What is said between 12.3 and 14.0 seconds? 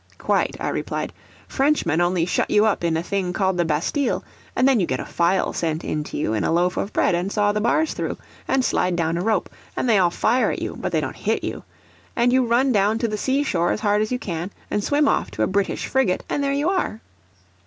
you run down to the seashore as